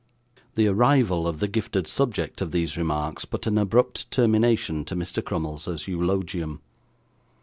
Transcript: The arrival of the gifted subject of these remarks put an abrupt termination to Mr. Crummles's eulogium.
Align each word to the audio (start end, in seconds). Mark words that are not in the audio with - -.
The 0.55 0.65
arrival 0.65 1.27
of 1.27 1.39
the 1.39 1.47
gifted 1.47 1.85
subject 1.85 2.41
of 2.41 2.49
these 2.51 2.75
remarks 2.75 3.23
put 3.23 3.45
an 3.45 3.59
abrupt 3.59 4.09
termination 4.09 4.83
to 4.85 4.95
Mr. 4.95 5.23
Crummles's 5.23 5.87
eulogium. 5.87 6.59